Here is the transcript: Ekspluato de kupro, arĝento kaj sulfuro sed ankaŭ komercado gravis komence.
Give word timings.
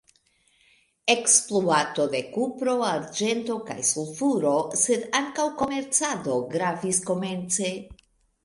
Ekspluato 1.13 2.07
de 2.13 2.21
kupro, 2.37 2.73
arĝento 2.87 3.57
kaj 3.69 3.77
sulfuro 3.91 4.55
sed 4.87 5.07
ankaŭ 5.21 5.47
komercado 5.63 6.39
gravis 6.57 7.05
komence. 7.13 7.71